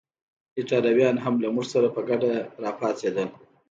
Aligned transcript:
ایټالویان 0.57 1.15
هم 1.23 1.33
له 1.43 1.49
موږ 1.55 1.65
سره 1.73 1.87
په 1.95 2.01
ګډه 2.09 2.31
راپاڅېدل. 2.63 3.29